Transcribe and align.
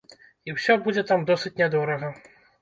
І 0.47 0.55
усё 0.55 0.77
будзе 0.87 1.03
там 1.11 1.27
досыць 1.31 1.53
нядорага. 1.61 2.11